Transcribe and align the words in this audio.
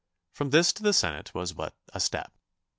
From 0.31 0.49
this 0.49 0.73
to 0.73 0.81
the 0.81 0.93
Senate 0.93 1.31
was 1.35 1.53
but 1.53 1.75
a 1.93 1.99
step. 1.99 2.33